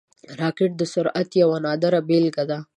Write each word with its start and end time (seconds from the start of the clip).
راکټ 0.41 0.71
د 0.77 0.81
سرعت 0.93 1.29
یوه 1.41 1.57
نادره 1.65 1.99
بیلګه 2.07 2.43
ده 2.49 2.59